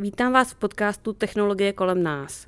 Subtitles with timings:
[0.00, 2.46] Vítám vás v podcastu Technologie kolem nás.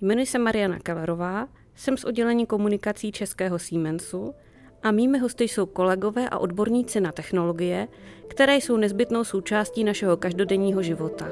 [0.00, 4.34] Jmenuji se Mariana Kellerová, jsem z oddělení komunikací Českého Siemensu
[4.82, 7.88] a mými hosty jsou kolegové a odborníci na technologie,
[8.28, 11.28] které jsou nezbytnou součástí našeho každodenního života.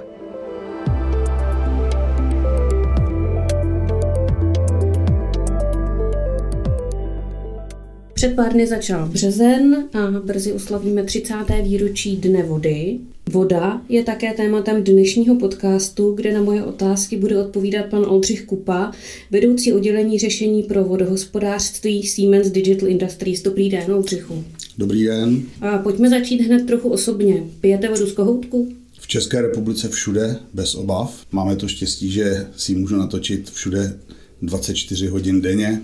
[8.15, 11.35] Před pár dny začal březen a brzy oslavíme 30.
[11.63, 12.99] výročí Dne vody.
[13.33, 18.93] Voda je také tématem dnešního podcastu, kde na moje otázky bude odpovídat pan Oldřich Kupa,
[19.31, 23.43] vedoucí oddělení řešení pro vodohospodářství Siemens Digital Industries.
[23.43, 24.45] Dobrý den, Oldřichu.
[24.79, 25.43] Dobrý den.
[25.61, 27.45] A pojďme začít hned trochu osobně.
[27.61, 28.69] Pijete vodu z kohoutku?
[29.01, 31.27] V České republice všude, bez obav.
[31.33, 33.99] Máme to štěstí, že si můžu natočit všude
[34.43, 35.81] 24 hodin denně,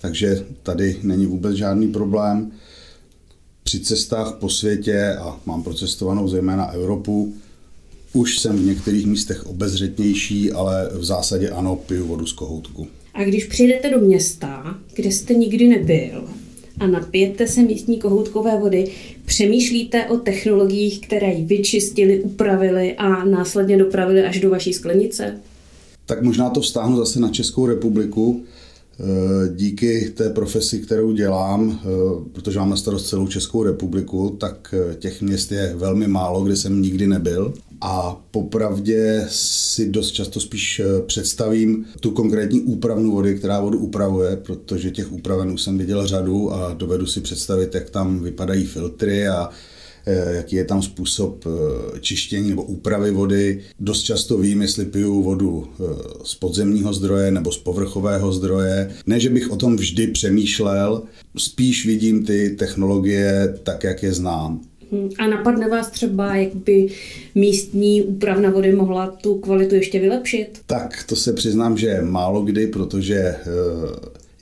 [0.00, 2.52] takže tady není vůbec žádný problém.
[3.64, 7.34] Při cestách po světě, a mám procestovanou zejména Evropu,
[8.12, 12.86] už jsem v některých místech obezřetnější, ale v zásadě ano, piju vodu z kohoutku.
[13.14, 16.28] A když přijdete do města, kde jste nikdy nebyl,
[16.78, 18.90] a napijete se místní kohoutkové vody,
[19.26, 25.40] přemýšlíte o technologiích, které ji vyčistili, upravili a následně dopravili až do vaší sklenice?
[26.06, 28.44] Tak možná to vztáhnu zase na Českou republiku.
[29.00, 31.88] Eh, díky té profesi, kterou dělám, eh,
[32.32, 36.56] protože mám na starost celou Českou republiku, tak eh, těch měst je velmi málo, kde
[36.56, 37.54] jsem nikdy nebyl.
[37.80, 44.90] A popravdě si dost často spíš představím tu konkrétní úpravnu vody, která vodu upravuje, protože
[44.90, 49.50] těch úpraven už jsem viděl řadu a dovedu si představit, jak tam vypadají filtry a
[50.06, 53.60] jaký je tam způsob eh, čištění nebo úpravy vody.
[53.80, 55.84] Dost často vím, jestli piju vodu eh,
[56.24, 58.90] z podzemního zdroje nebo z povrchového zdroje.
[59.06, 61.02] Ne, že bych o tom vždy přemýšlel,
[61.36, 64.60] spíš vidím ty technologie tak, jak je znám.
[64.92, 65.10] Hmm.
[65.18, 66.88] A napadne vás třeba, jak by
[67.34, 70.60] místní úpravna vody mohla tu kvalitu ještě vylepšit?
[70.66, 73.34] Tak to se přiznám, že málo kdy, protože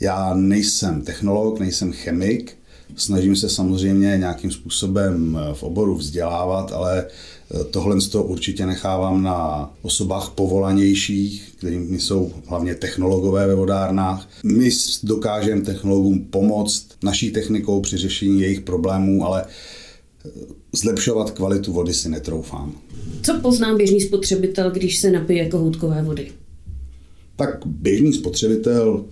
[0.00, 2.56] já nejsem technolog, nejsem chemik,
[2.97, 9.22] Snažím se samozřejmě nějakým způsobem eh, v oboru vzdělávat, ale eh, tohle to určitě nechávám
[9.22, 14.28] na osobách povolanějších, kterými jsou hlavně technologové ve vodárnách.
[14.44, 14.70] My
[15.02, 20.31] dokážeme technologům pomoct naší technikou při řešení jejich problémů, ale eh,
[20.72, 22.72] zlepšovat kvalitu vody si netroufám.
[23.22, 26.32] Co pozná běžný spotřebitel, když se napije kohoutkové vody?
[27.36, 29.04] Tak běžný spotřebitel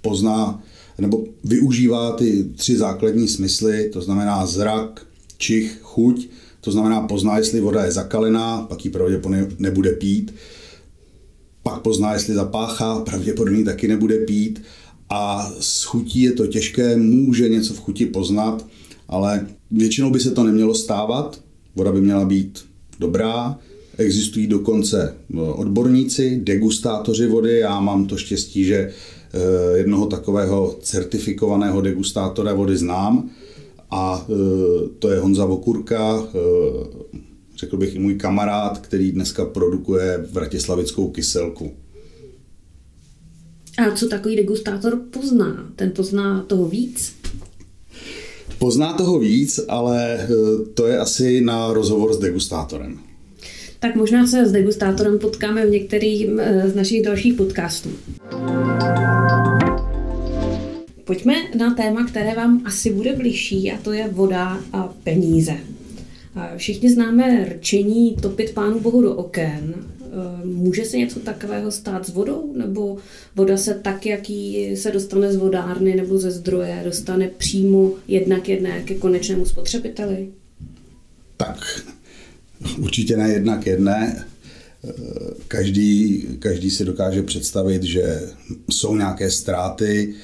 [0.00, 0.62] pozná
[0.98, 5.06] nebo využívá ty tři základní smysly, to znamená zrak,
[5.38, 6.28] čich, chuť,
[6.60, 10.34] to znamená pozná, jestli voda je zakalená, pak ji pravděpodobně nebude pít,
[11.62, 14.62] pak pozná, jestli zapáchá, pravděpodobně taky nebude pít
[15.08, 18.66] a s chutí je to těžké, může něco v chuti poznat,
[19.08, 21.40] ale většinou by se to nemělo stávat,
[21.74, 22.64] voda by měla být
[23.00, 23.58] dobrá,
[23.98, 28.92] existují dokonce odborníci, degustátoři vody, já mám to štěstí, že
[29.74, 33.30] jednoho takového certifikovaného degustátora vody znám
[33.90, 37.18] a eh, to je Honza Vokurka, eh,
[37.56, 41.72] řekl bych i můj kamarád, který dneska produkuje vratislavickou kyselku.
[43.78, 45.72] A co takový degustátor pozná?
[45.76, 47.16] Ten pozná toho víc?
[48.58, 50.28] Pozná toho víc, ale
[50.74, 53.05] to je asi na rozhovor s degustátorem.
[53.80, 56.26] Tak možná se s degustátorem potkáme v některých
[56.64, 57.90] z našich dalších podcastů.
[61.04, 65.56] Pojďme na téma, které vám asi bude bližší, a to je voda a peníze.
[66.56, 69.74] Všichni známe rčení topit pánu bohu do oken.
[69.74, 72.52] E, může se něco takového stát s vodou?
[72.56, 72.96] Nebo
[73.36, 78.82] voda se tak, jaký se dostane z vodárny nebo ze zdroje, dostane přímo jednak jedné
[78.82, 80.28] ke konečnému spotřebiteli?
[81.36, 81.82] Tak,
[82.78, 84.26] určitě ne jednak jedné.
[84.84, 84.92] E,
[85.48, 88.20] každý, každý si dokáže představit, že
[88.70, 90.14] jsou nějaké ztráty,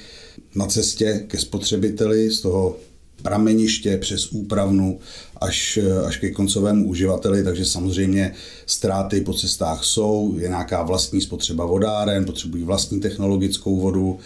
[0.55, 2.77] na cestě ke spotřebiteli z toho
[3.21, 4.99] prameniště přes úpravnu
[5.41, 8.33] až, až ke koncovému uživateli, takže samozřejmě
[8.65, 14.19] ztráty po cestách jsou, je nějaká vlastní spotřeba vodáren, potřebují vlastní technologickou vodu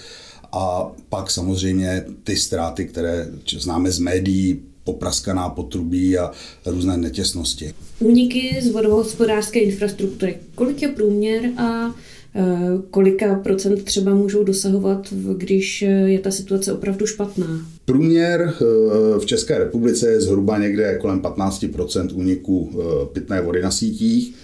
[0.51, 3.27] a pak samozřejmě ty ztráty, které
[3.57, 6.31] známe z médií, popraskaná potrubí a
[6.66, 7.74] různé netěsnosti.
[8.00, 10.38] Úniky z vodohospodářské infrastruktury.
[10.56, 11.95] Kolik je průměr a
[12.39, 17.66] Eh, kolika procent třeba můžou dosahovat, když je ta situace opravdu špatná?
[17.86, 21.66] Průměr eh, v České republice je zhruba někde kolem 15
[22.13, 22.81] úniků
[23.13, 24.36] pitné vody na sítích.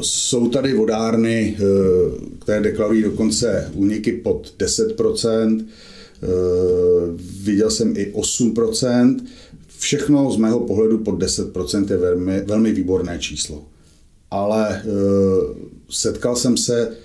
[0.00, 1.56] Jsou tady vodárny,
[2.38, 4.96] které deklarují dokonce úniky pod 10
[7.42, 9.16] Viděl jsem i 8%
[9.78, 13.64] Všechno z mého pohledu pod 10% je velmi, velmi výborné číslo.
[14.30, 14.82] ale
[15.90, 16.96] setkal jsem se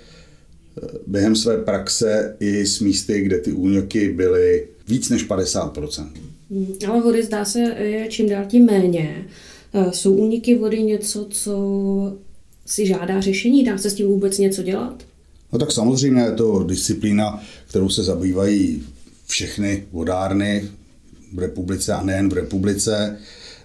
[1.06, 6.06] během své praxe i s místy, kde ty úniky byly víc než 50%.
[6.50, 9.26] Hmm, ale vody zdá se je čím dál tím méně.
[9.74, 11.52] Eh, jsou úniky vody něco, co
[12.66, 13.64] si žádá řešení?
[13.64, 15.02] Dá se s tím vůbec něco dělat?
[15.52, 18.82] No tak samozřejmě je to disciplína, kterou se zabývají
[19.28, 20.68] všechny vodárny
[21.34, 23.18] v republice a nejen v republice.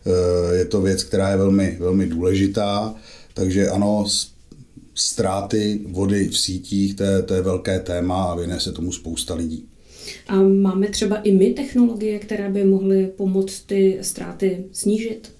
[0.05, 2.95] Eh, je to věc, která je velmi, velmi důležitá,
[3.33, 4.05] takže ano,
[4.95, 9.33] ztráty vody v sítích, to je, to je velké téma a věnuje se tomu spousta
[9.33, 9.65] lidí.
[10.27, 15.31] A máme třeba i my technologie, které by mohly pomoct ty ztráty snížit?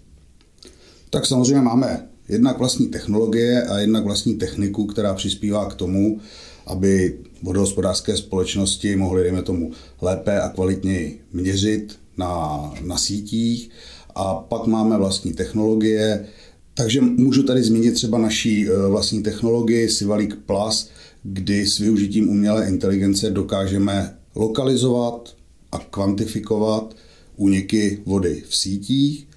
[1.09, 6.19] Tak samozřejmě máme jednak vlastní technologie a jednak vlastní techniku, která přispívá k tomu,
[6.65, 13.69] aby vodohospodářské společnosti mohly, dejme tomu, lépe a kvalitněji měřit na, na sítích.
[14.15, 16.25] A pak máme vlastní technologie,
[16.73, 20.89] takže můžu tady zmínit třeba naší eh, vlastní technologii Sivalik Plus,
[21.23, 25.35] kdy s využitím umělé inteligence dokážeme lokalizovat
[25.71, 26.95] a kvantifikovat
[27.35, 29.27] úniky vody v sítích.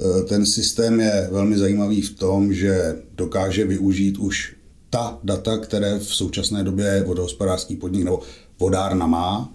[0.00, 4.54] Eh, ten systém je velmi zajímavý v tom, že dokáže využít už
[4.94, 8.20] ta data, které v současné době vodohospodářský podnik nebo
[8.58, 9.54] vodárna má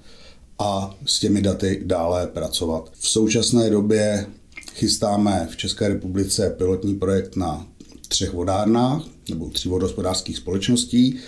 [0.60, 2.92] a s těmi daty dále pracovat.
[3.00, 4.26] V současné době
[4.74, 7.68] chystáme v České republice pilotní projekt na
[8.08, 11.20] třech vodárnách nebo tři vodohospodářských společností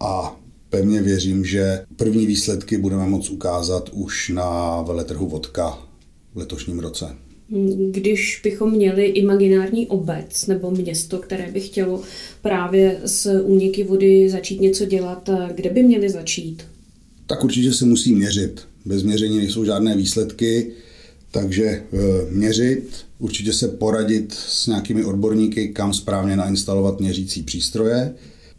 [0.00, 0.36] a
[0.70, 5.78] pevně věřím, že první výsledky budeme moct ukázat už na veletrhu vodka
[6.34, 7.25] v letošním roce.
[7.90, 12.02] Když bychom měli imaginární obec nebo město, které by chtělo
[12.42, 16.62] právě s úniky vody začít něco dělat, kde by měli začít?
[17.26, 18.60] Tak určitě se musí měřit.
[18.84, 20.70] Bez měření nejsou žádné výsledky,
[21.30, 21.82] takže e,
[22.30, 22.88] měřit,
[23.18, 28.14] určitě se poradit s nějakými odborníky, kam správně nainstalovat měřící přístroje.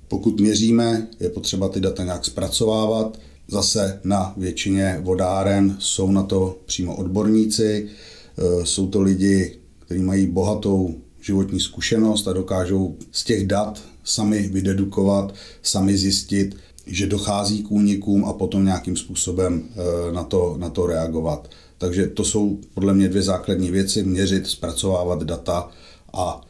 [0.07, 3.19] Pokud měříme, je potřeba ty data nějak zpracovávat.
[3.48, 8.16] Zase na většině vodáren jsou na to přímo odborníci, Eh,
[8.63, 15.34] jsou to lidi, kteří mají bohatou životní zkušenost a dokážou z těch dat sami vydedukovat,
[15.62, 16.56] sami zjistit,
[16.86, 21.50] že dochází k únikům a potom nějakým způsobem eh, na to, na to reagovat.
[21.78, 25.69] Takže to jsou podle mě dvě základní věci, měřit, zpracovávat data
[26.13, 26.42] a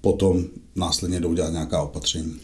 [0.00, 0.44] potom
[0.76, 2.36] následně doudělat nějaká opatření.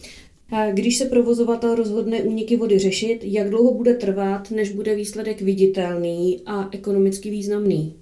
[0.73, 6.41] Když se provozovatel rozhodne úniky vody řešit, jak dlouho bude trvat, než bude výsledek viditelný
[6.45, 7.95] a ekonomicky významný?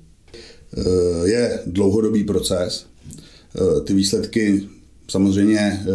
[0.73, 2.85] Eh, je dlouhodobý proces.
[3.55, 4.63] Eh, ty výsledky
[5.07, 5.85] samozřejmě eh,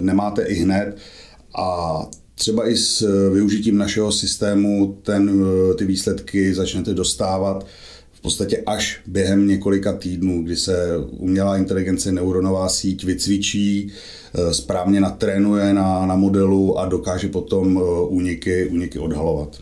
[0.00, 0.96] nemáte i hned
[1.58, 2.00] a
[2.34, 5.44] třeba i s využitím našeho systému ten,
[5.78, 7.66] ty výsledky začnete dostávat
[8.12, 13.92] v podstatě až během několika týdnů, kdy se umělá inteligence neuronová síť vycvičí,
[14.52, 19.56] správně natrénuje na, na modelu a dokáže potom úniky, úniky odhalovat.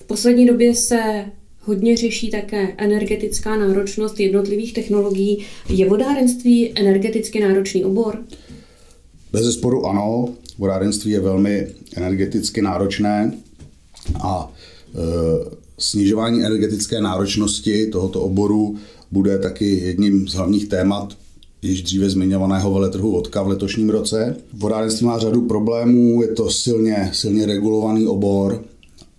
[0.00, 1.24] V poslední době se
[1.66, 5.44] Hodně řeší také energetická náročnost jednotlivých technologií.
[5.68, 8.18] Je vodárenství energeticky náročný obor?
[9.32, 10.28] Bez zesporu ano.
[10.58, 11.66] Vodárenství je velmi
[11.96, 13.32] energeticky náročné
[14.22, 14.52] a
[14.94, 14.98] e,
[15.78, 18.76] snižování energetické náročnosti tohoto oboru
[19.10, 21.16] bude taky jedním z hlavních témat
[21.62, 24.36] již dříve zmiňovaného veletrhu vodka v letošním roce.
[24.52, 28.64] Vodárenství má řadu problémů, je to silně, silně regulovaný obor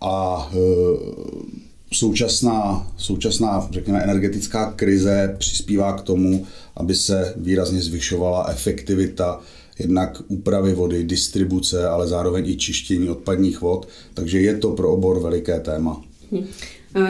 [0.01, 1.64] a e,
[1.97, 9.41] současná, současná řekněme, energetická krize přispívá k tomu, aby se výrazně zvyšovala efektivita
[9.79, 15.19] jednak úpravy vody, distribuce, ale zároveň i čištění odpadních vod, takže je to pro obor
[15.19, 16.01] veliké téma.
[16.31, 16.45] Hm.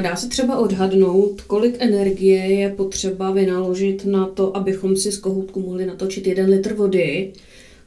[0.02, 5.62] Dá se třeba odhadnout, kolik energie je potřeba vynaložit na to, abychom si z kohoutku
[5.62, 7.34] mohli natočit jeden litr vody?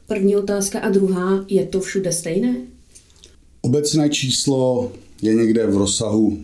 [0.07, 2.55] První otázka a druhá, je to všude stejné?
[3.61, 4.91] Obecné číslo
[5.21, 6.37] je někde v rozsahu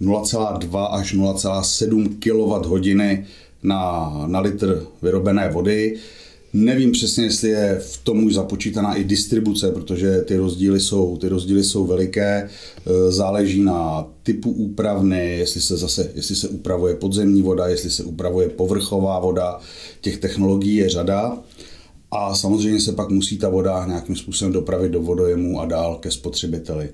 [0.00, 3.24] 0,2 až 0,7 kWh
[3.62, 5.96] na, na litr vyrobené vody.
[6.52, 11.28] Nevím přesně, jestli je v tom už započítaná i distribuce, protože ty rozdíly jsou, ty
[11.28, 12.50] rozdíly jsou veliké.
[12.86, 18.04] E, záleží na typu úpravny, jestli se zase, jestli se upravuje podzemní voda, jestli se
[18.04, 19.60] upravuje povrchová voda.
[20.00, 21.38] Těch technologií je řada.
[22.10, 26.10] A samozřejmě se pak musí ta voda nějakým způsobem dopravit do vodojemů a dál ke
[26.10, 26.88] spotřebiteli.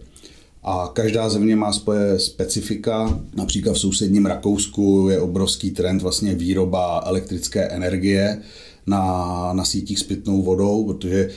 [0.68, 3.20] A každá země má svoje specifika.
[3.34, 8.42] Například v sousedním Rakousku je obrovský trend vlastně výroba elektrické energie
[8.86, 11.30] na, na sítích s pitnou vodou, protože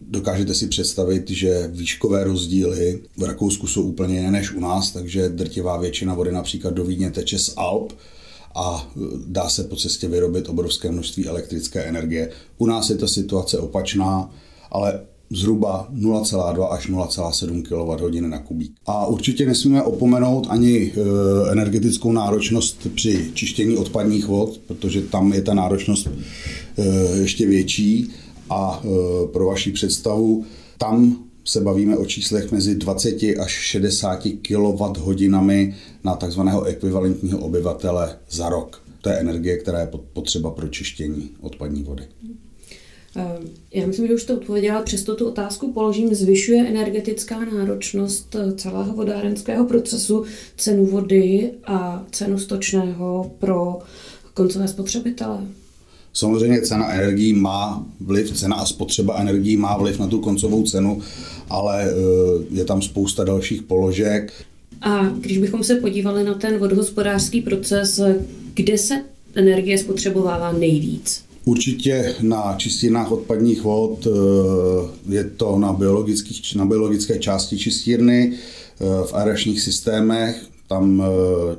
[0.00, 5.28] dokážete si představit, že výškové rozdíly v Rakousku jsou úplně jiné než u nás, takže
[5.28, 7.92] drtivá většina vody například do Vídně teče z Alp
[8.54, 8.90] a
[9.26, 12.30] dá se po cestě vyrobit obrovské množství elektrické energie.
[12.58, 14.34] U nás je ta situace opačná,
[14.70, 18.72] ale zhruba 0,2 až 0,7 kWh na kubík.
[18.86, 20.92] A určitě nesmíme opomenout ani e,
[21.52, 26.12] energetickou náročnost při čištění odpadních vod, protože tam je ta náročnost e,
[27.20, 28.10] ještě větší.
[28.50, 28.88] A e,
[29.26, 30.44] pro vaši představu,
[30.78, 38.48] tam se bavíme o číslech mezi 20 až 60 kWh na takzvaného ekvivalentního obyvatele za
[38.48, 38.82] rok.
[39.00, 42.02] To je energie, která je potřeba pro čištění odpadní vody.
[43.16, 43.38] Eh,
[43.74, 46.14] já myslím, že už to odpověděla, přesto tu otázku položím.
[46.14, 50.24] Zvyšuje energetická náročnost eh, celého vodárenského procesu
[50.56, 53.78] cenu vody a cenu stočného pro
[54.34, 55.38] koncové spotřebitele?
[56.12, 61.02] Samozřejmě cena energií má vliv, cena a spotřeba energií má vliv na tu koncovou cenu,
[61.48, 61.94] ale eh,
[62.50, 64.32] je tam spousta dalších položek.
[64.80, 68.00] A když bychom se podívali na ten vodohospodářský proces,
[68.54, 71.29] kde se energie spotřebovává nejvíc?
[71.44, 74.10] Určitě na čistírnách odpadních vod eh,
[75.08, 81.56] je to na, biologických, na biologické části čistírny, eh, v aeračních systémech, tam eh,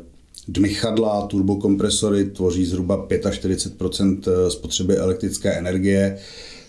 [0.48, 6.18] dmychadla, turbokompresory tvoří zhruba 45% spotřeby elektrické energie,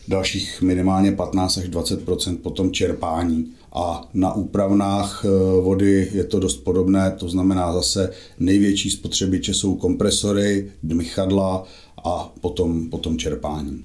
[0.09, 3.47] dalších minimálně 15 až 20% potom čerpání.
[3.73, 5.25] A na úpravnách
[5.62, 11.64] vody je to dost podobné, to znamená zase největší spotřebiče jsou kompresory, dmychadla
[12.04, 13.85] a potom, potom čerpání.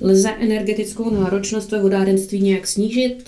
[0.00, 3.24] Lze energetickou náročnost ve vodárenství nějak snížit?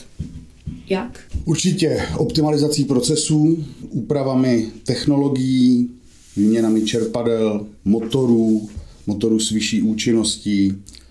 [0.88, 1.20] Jak?
[1.44, 5.90] Určitě optimalizací procesů, úpravami technologií,
[6.36, 8.68] výměnami čerpadel, motorů,
[9.06, 11.09] motorů s vyšší účinností, eh,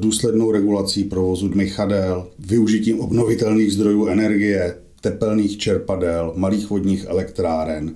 [0.00, 7.94] důslednou regulací provozu dmychadel, využitím obnovitelných zdrojů energie, tepelných čerpadel, malých vodních elektráren,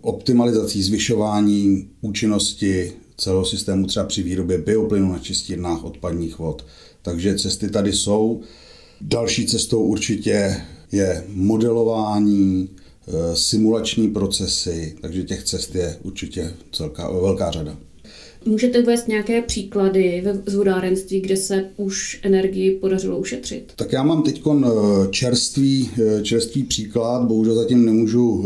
[0.00, 6.66] optimalizací zvyšování účinnosti celého systému třeba při výrobě bioplynu na čistírnách odpadních vod.
[7.02, 8.40] Takže cesty tady jsou.
[9.00, 10.56] Další cestou určitě
[10.92, 12.68] je modelování,
[13.08, 17.76] e, simulační procesy, takže těch cest je určitě celká, velká řada.
[18.46, 23.72] Můžete uvést nějaké příklady z vodárenství, kde se už energii podařilo ušetřit?
[23.76, 24.66] Tak já mám teď e,
[25.10, 28.44] čerstvý, e, čerstvý příklad, bohužel zatím nemůžu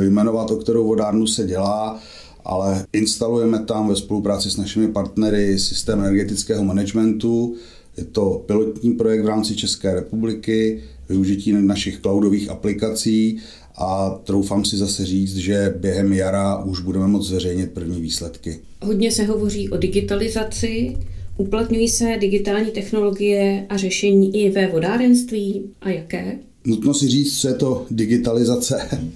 [0.00, 2.00] jmenovat, o kterou vodárnu se dělá
[2.44, 7.54] ale instalujeme tam ve spolupráci s našimi partnery systém energetického managementu.
[7.96, 13.38] Je to pilotní projekt v rámci České republiky, využití našich cloudových aplikací
[13.80, 18.58] a troufám si zase říct, že během jara už budeme moct zveřejnit první výsledky.
[18.82, 20.96] Hodně se hovoří o digitalizaci,
[21.36, 26.38] uplatňují se digitální technologie a řešení i ve vodárenství a jaké?
[26.64, 28.88] Nutno si říct, co je to digitalizace.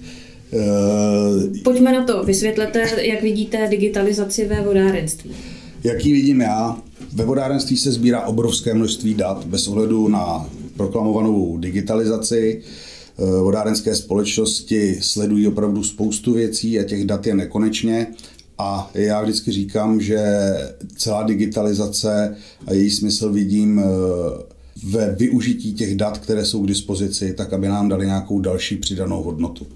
[0.53, 2.23] Eh, Pojďme na to.
[2.23, 5.31] Vysvětlete, jak vidíte digitalizaci ve vodárenství.
[5.83, 6.81] Jaký vidím já?
[7.13, 12.61] Ve vodárenství se sbírá obrovské množství dat bez ohledu na proklamovanou digitalizaci.
[13.19, 18.07] Eh, vodárenské společnosti sledují opravdu spoustu věcí a těch dat je nekonečně.
[18.57, 20.25] A já vždycky říkám, že
[20.97, 22.35] celá digitalizace
[22.67, 23.83] a její smysl vidím eh,
[24.89, 29.23] ve využití těch dat, které jsou k dispozici, tak aby nám dali nějakou další přidanou
[29.23, 29.67] hodnotu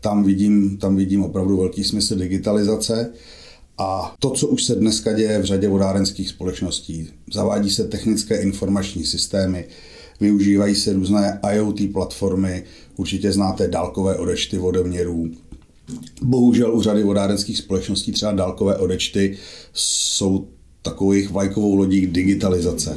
[0.00, 3.12] tam vidím, tam vidím opravdu velký smysl digitalizace.
[3.78, 9.04] A to, co už se dneska děje v řadě vodárenských společností, zavádí se technické informační
[9.04, 9.64] systémy,
[10.20, 12.64] využívají se různé IoT platformy,
[12.96, 15.30] určitě znáte dálkové odečty vodoměrů.
[16.22, 19.36] Bohužel u řady vodárenských společností třeba dálkové odečty
[19.72, 20.48] jsou
[20.82, 22.96] takovou jejich vlajkovou lodí digitalizace.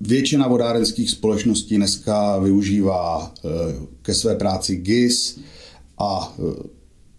[0.00, 3.48] Většina vodárenských společností dneska využívá eh,
[4.02, 5.38] ke své práci GIS,
[5.98, 6.42] a e,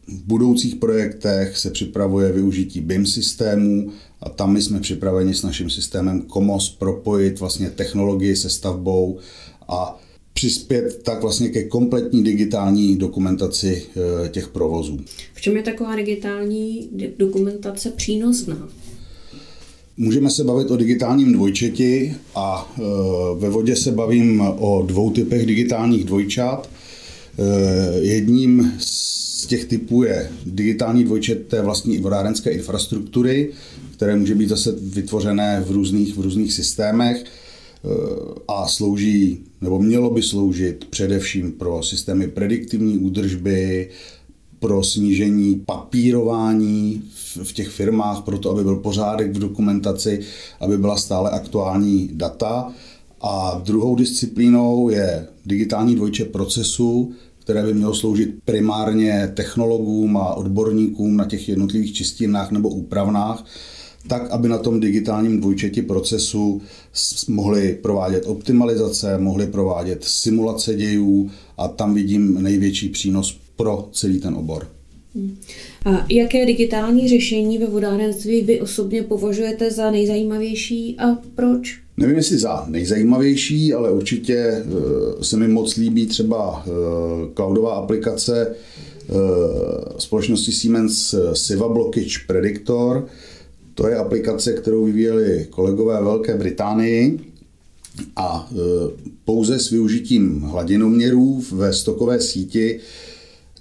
[0.07, 5.69] v budoucích projektech se připravuje využití BIM systému a tam my jsme připraveni s naším
[5.69, 9.17] systémem COMOS propojit vlastně technologii se stavbou
[9.67, 10.01] a
[10.33, 13.85] přispět tak vlastně ke kompletní digitální dokumentaci
[14.25, 14.99] e, těch provozů.
[15.33, 18.69] V čem je taková digitální dokumentace přínosná?
[19.97, 22.81] Můžeme se bavit o digitálním dvojčeti a e,
[23.39, 26.69] ve vodě se bavím o dvou typech digitálních dvojčat.
[27.39, 33.51] Eh, jedním z těch typů je digitální dvojčet té vlastní vodárenské infrastruktury,
[33.91, 37.87] které může být zase vytvořené v různých, v různých systémech eh,
[38.47, 43.89] a slouží, nebo mělo by sloužit především pro systémy prediktivní údržby,
[44.59, 47.03] pro snížení papírování
[47.43, 50.19] v těch firmách, proto aby byl pořádek v dokumentaci,
[50.59, 52.71] aby byla stále aktuální data.
[53.21, 61.17] A druhou disciplínou je digitální dvojče procesu, které by mělo sloužit primárně technologům a odborníkům
[61.17, 63.45] na těch jednotlivých čistírnách nebo úpravnách,
[64.07, 66.61] tak, aby na tom digitálním dvojčeti procesu
[67.27, 74.35] mohli provádět optimalizace, mohli provádět simulace dějů a tam vidím největší přínos pro celý ten
[74.35, 74.78] obor.
[75.85, 81.79] A jaké digitální řešení ve vodárenství vy osobně považujete za nejzajímavější a proč?
[81.97, 84.63] Nevím, jestli za nejzajímavější, ale určitě eh,
[85.23, 86.69] se mi moc líbí třeba eh,
[87.33, 89.13] cloudová aplikace eh,
[89.97, 93.07] společnosti Siemens Siva Blockage Predictor.
[93.75, 97.19] To je aplikace, kterou vyvíjeli kolegové Velké Británii
[98.15, 98.49] a
[99.25, 102.79] pouze s využitím hladinoměrů ve stokové síti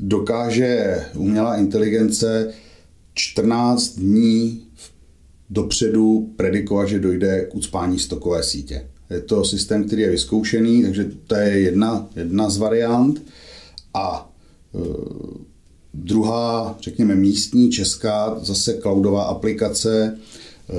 [0.01, 2.53] dokáže umělá inteligence
[3.15, 4.63] 14 dní
[5.51, 8.87] dopředu predikovat, že dojde k ucpání stokové sítě.
[9.11, 13.23] Je to systém, který je vyzkoušený, takže to je jedna, jedna z variant.
[13.95, 14.33] A
[14.75, 14.79] e,
[15.95, 20.75] druhá, řekněme místní, česká, zase cloudová aplikace e,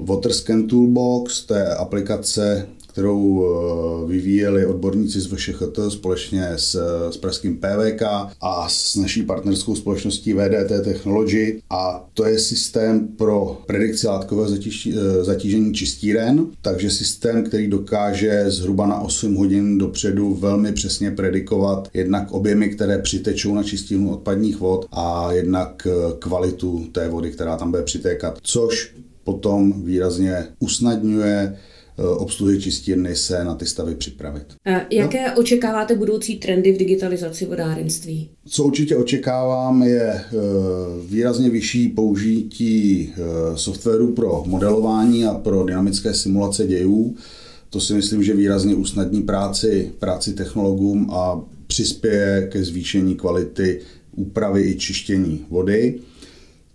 [0.00, 6.74] Waterscan Toolbox, to je aplikace, kterou eh, vyvíjeli odborníci z VŠHT společně s,
[7.10, 8.02] s pražským PVK
[8.40, 11.62] a s naší partnerskou společností VDT Technology.
[11.70, 18.86] A to je systém pro predikci látkového eh, zatížení čistíren, takže systém, který dokáže zhruba
[18.86, 24.86] na 8 hodin dopředu velmi přesně predikovat jednak objemy, které přitečou na čistírnu odpadních vod
[24.92, 28.94] a jednak eh, kvalitu té vody, která tam bude přitékat, což
[29.24, 31.56] potom výrazně usnadňuje
[32.08, 34.44] obsluhy čistírny se na ty stavy připravit.
[34.64, 35.36] A jaké no?
[35.36, 38.30] očekáváte budoucí trendy v digitalizaci vodárenství?
[38.46, 40.24] Co určitě očekávám je eh,
[41.08, 43.18] výrazně vyšší použití eh,
[43.58, 47.16] softwaru pro modelování a pro dynamické simulace dějů.
[47.70, 53.80] To si myslím, že výrazně usnadní práci, práci technologům a přispěje ke zvýšení kvality
[54.16, 56.00] úpravy i čištění vody.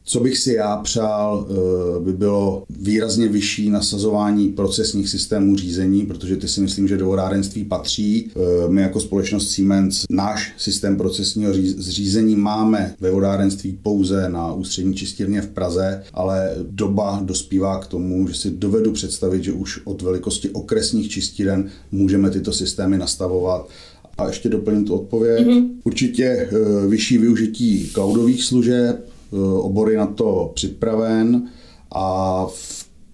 [0.08, 6.38] Co bych si já přál, eh, by bylo výrazně vyšší nasazování procesních systémů řízení, protože
[6.38, 8.32] ty si myslím, že do vodárenství patří.
[8.36, 14.96] Eh, my jako společnost Siemens náš systém procesního zřízení máme ve vodárenství pouze na ústřední
[14.96, 20.02] čistírně v Praze, ale doba dospívá k tomu, že si dovedu představit, že už od
[20.02, 23.70] velikosti okresních čistíren můžeme tyto systémy nastavovat
[24.18, 25.48] a ještě doplním tu odpověď.
[25.48, 25.68] Mm-hmm.
[25.84, 29.15] Určitě eh, vyšší využití cloudových služeb,
[29.60, 31.50] obory na to připraven
[31.96, 32.48] a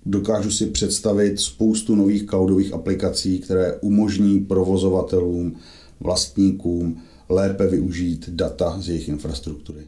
[0.06, 5.56] dokážu si představit spoustu nových cloudových aplikací, které umožní provozovatelům,
[6.00, 9.82] vlastníkům lépe využít data z jejich infrastruktury.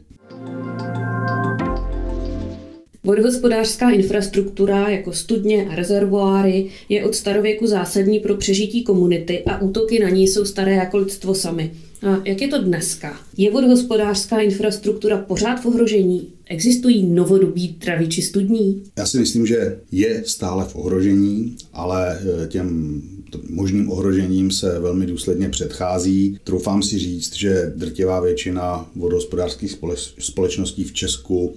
[3.04, 9.98] Vodohospodářská infrastruktura jako studně a rezervoáry je od starověku zásadní pro přežití komunity a útoky
[9.98, 11.70] na ní jsou staré jako lidstvo sami.
[12.04, 13.20] A jak je to dneska?
[13.36, 16.32] Je vodohospodářská infrastruktura pořád v ohrožení?
[16.46, 18.82] Existují novodobí traviči studní?
[18.98, 23.02] Já si myslím, že je stále v ohrožení, ale e, těm
[23.48, 26.38] možným ohrožením se velmi důsledně předchází.
[26.44, 29.78] Troufám si říct, že drtivá většina vodohospodářských
[30.18, 31.56] společností v Česku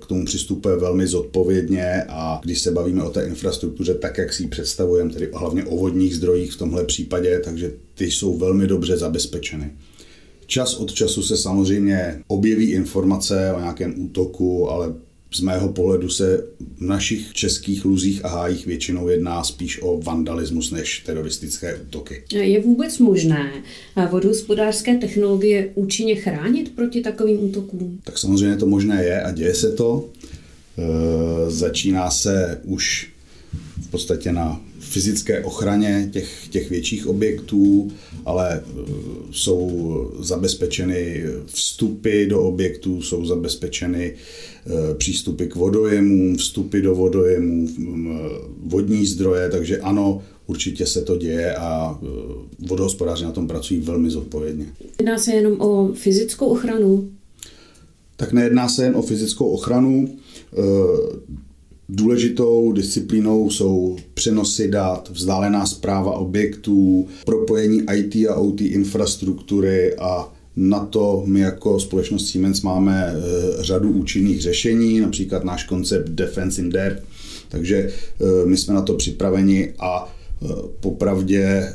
[0.00, 4.42] k tomu přistupuje velmi zodpovědně a když se bavíme o té infrastruktuře tak, jak si
[4.42, 8.96] ji představujeme, tedy hlavně o vodních zdrojích v tomhle případě, takže ty jsou velmi dobře
[8.96, 9.70] zabezpečeny.
[10.46, 14.94] Čas od času se samozřejmě objeví informace o nějakém útoku, ale
[15.32, 16.44] z mého pohledu se
[16.76, 22.24] v našich českých luzích a hájích většinou jedná spíš o vandalismus než teroristické útoky.
[22.32, 23.52] Je vůbec možné
[24.10, 28.00] vodohospodářské technologie účinně chránit proti takovým útokům?
[28.04, 30.08] Tak samozřejmě to možné je a děje se to.
[30.78, 33.10] E, začíná se už
[33.82, 37.90] v podstatě na fyzické ochraně těch, těch větších objektů,
[38.24, 38.62] ale e,
[39.30, 47.68] jsou zabezpečeny vstupy do objektů, jsou zabezpečeny e, přístupy k vodojemům, vstupy do vodojemů,
[48.62, 52.06] vodní zdroje, takže ano, určitě se to děje a e,
[52.68, 54.66] vodohospodáři na tom pracují velmi zodpovědně.
[54.98, 57.10] Jedná se jenom o fyzickou ochranu?
[58.16, 60.18] Tak nejedná se jen o fyzickou ochranu.
[61.90, 70.86] Důležitou disciplínou jsou přenosy dat, vzdálená zpráva objektů, propojení IT a OT infrastruktury a na
[70.86, 76.70] to my jako společnost Siemens máme eh, řadu účinných řešení, například náš koncept Defense in
[76.70, 77.02] Depth,
[77.48, 80.46] takže eh, my jsme na to připraveni a eh,
[80.80, 81.74] popravdě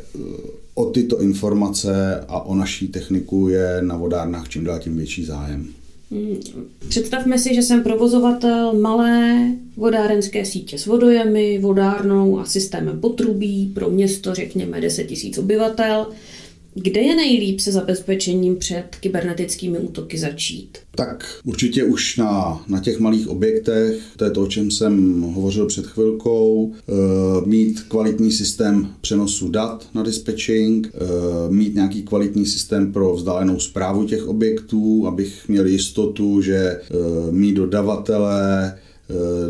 [0.73, 5.67] o tyto informace a o naší techniku je na vodárnách čím dál tím větší zájem.
[6.89, 9.47] Představme si, že jsem provozovatel malé
[9.78, 16.08] vodárenské sítě s vodojemi, vodárnou a systémem potrubí pro město, řekněme 10 000 obyvatel.
[16.75, 20.77] Kde je nejlíp se zabezpečením před kybernetickými útoky začít?
[20.95, 25.65] Tak určitě už na, na těch malých objektech, to je to, o čem jsem hovořil
[25.65, 30.99] před chvilkou, e, mít kvalitní systém přenosu dat na dispatching, e,
[31.53, 36.81] mít nějaký kvalitní systém pro vzdálenou zprávu těch objektů, abych měl jistotu, že e,
[37.31, 38.73] mý dodavatele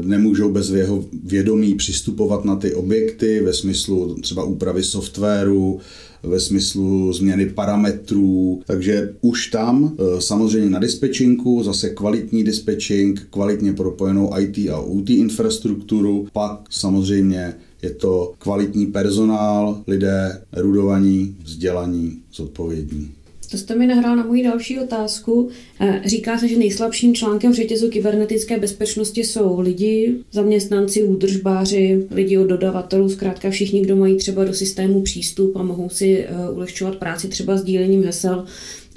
[0.02, 5.80] nemůžou bez jeho vědomí přistupovat na ty objekty ve smyslu třeba úpravy softwaru,
[6.24, 13.74] ve smyslu změny parametrů, takže už tam e, samozřejmě na dispečinku, zase kvalitní dispečing, kvalitně
[13.74, 23.12] propojenou IT a OT infrastrukturu, pak samozřejmě je to kvalitní personál, lidé erudovaní, vzdělaní, zodpovědní.
[23.54, 25.50] To jste mi nahrál na moji další otázku.
[25.80, 32.38] Eh, říká se, že nejslabším článkem v řetězu kybernetické bezpečnosti jsou lidi, zaměstnanci, údržbáři, lidi
[32.38, 36.96] od dodavatelů, zkrátka všichni, kdo mají třeba do systému přístup a mohou si eh, ulehčovat
[36.96, 38.46] práci třeba sdílením hesel.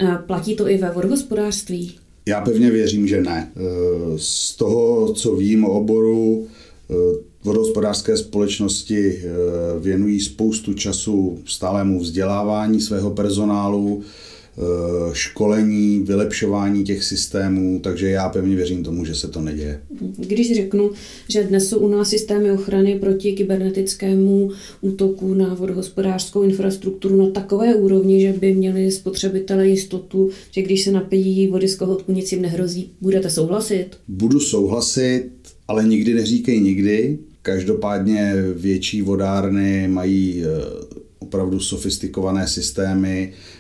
[0.01, 1.95] Eh, platí to i ve vodohospodářství?
[2.29, 3.53] Já pevně věřím, že ne.
[4.17, 6.47] Z toho, co vím o oboru,
[7.45, 9.23] vodohospodářské společnosti
[9.81, 14.03] věnují spoustu času stálému vzdělávání svého personálu,
[15.13, 19.81] školení, vylepšování těch systémů, takže já pevně věřím tomu, že se to neděje.
[20.17, 20.91] Když řeknu,
[21.29, 27.75] že dnes jsou u nás systémy ochrany proti kybernetickému útoku na vodohospodářskou infrastrukturu na takové
[27.75, 32.43] úrovni, že by měli spotřebitelé jistotu, že když se napijí vody z kohotku, nic jim
[32.43, 33.87] nehrozí, budete souhlasit?
[34.09, 35.31] Budu souhlasit,
[35.69, 37.19] ale nikdy neříkej nikdy.
[37.43, 40.47] Každopádně větší vodárny mají eh,
[41.19, 43.56] opravdu sofistikované systémy, Eh,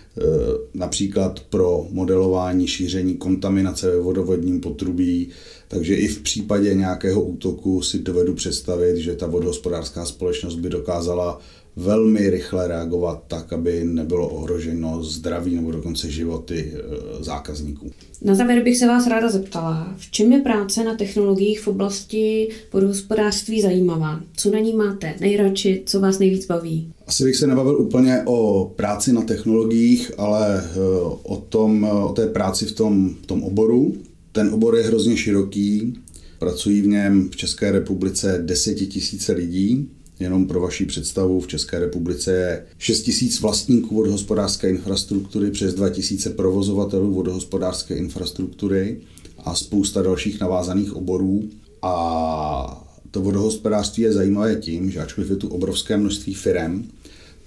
[0.74, 5.28] například pro modelování šíření kontaminace ve vodovodním potrubí,
[5.68, 11.40] takže i v případě nějakého útoku si dovedu představit, že ta vodohospodářská společnost by dokázala
[11.76, 17.90] velmi rychle reagovat tak, aby nebylo ohroženo zdraví nebo dokonce životy eh, zákazníků.
[18.22, 22.48] Na závěr bych se vás ráda zeptala, v čem je práce na technologiích v oblasti
[22.72, 24.20] vodohospodářství zajímavá?
[24.36, 26.92] Co na ní máte nejradši, co vás nejvíc baví?
[27.06, 30.78] Asi bych se nebavil úplně o práci na technologiích, ale eh,
[31.22, 33.96] o, tom, o té práci v tom, v tom oboru.
[34.32, 35.94] Ten obor je hrozně široký,
[36.38, 39.88] pracují v něm v České republice desetitisíce lidí,
[40.20, 45.88] Jenom pro vaši představu, v České republice je 6 tisíc vlastníků vodohospodářské infrastruktury, přes 2
[45.88, 49.00] tisíce provozovatelů vodohospodářské infrastruktury
[49.38, 51.42] a spousta dalších navázaných oborů.
[51.82, 56.88] A to vodohospodářství je zajímavé tím, že ačkoliv je tu obrovské množství firm,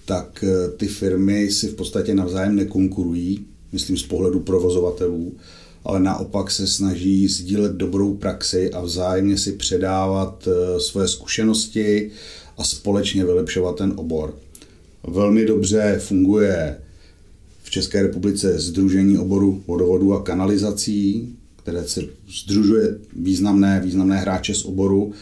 [0.06, 5.34] tak eh, ty firmy si v podstatě navzájem nekonkurují, myslím z pohledu provozovatelů,
[5.84, 12.12] ale naopak se snaží sdílet dobrou praxi a vzájemně si předávat eh, svoje zkušenosti,
[12.60, 14.38] a společně vylepšovat ten obor.
[15.08, 16.78] Velmi dobře funguje
[17.64, 22.02] v České republice Združení oboru vodovodu a kanalizací, které se
[22.44, 25.14] združuje významné, významné hráče z oboru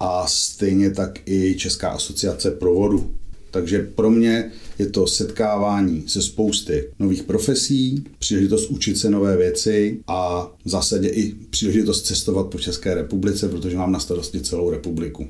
[0.00, 3.10] a stejně tak i Česká asociace provodu.
[3.50, 10.00] Takže pro mě je to setkávání se spousty nových profesí, příležitost učit se nové věci
[10.06, 15.26] a v zásadě i příležitost cestovat po České republice, protože mám na starosti celou republiku.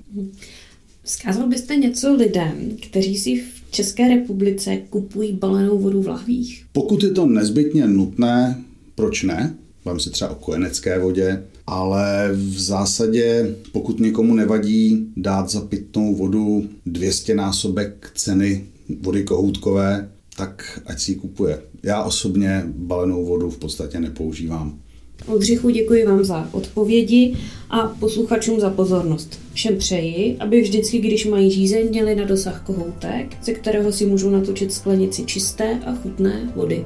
[1.08, 6.64] Vzkázal byste něco lidem, kteří si v České republice kupují balenou vodu v lahvích?
[6.72, 9.54] Pokud je to nezbytně nutné, proč ne?
[9.84, 16.14] Bavím se třeba o kojenecké vodě, ale v zásadě, pokud někomu nevadí dát za pitnou
[16.14, 18.64] vodu 200 násobek ceny
[19.00, 21.62] vody kohoutkové, tak ať si ji kupuje.
[21.82, 24.78] Já osobně balenou vodu v podstatě nepoužívám.
[25.26, 27.36] Oldřichu, děkuji vám za odpovědi
[27.70, 29.40] a posluchačům za pozornost.
[29.52, 34.30] Všem přeji, aby vždycky, když mají žízeň, měli na dosah kohoutek, ze kterého si můžou
[34.30, 36.84] natočit sklenici čisté a chutné vody.